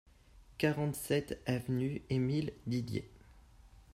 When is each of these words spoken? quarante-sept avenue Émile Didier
quarante-sept 0.57 1.43
avenue 1.45 2.01
Émile 2.09 2.53
Didier 2.65 3.07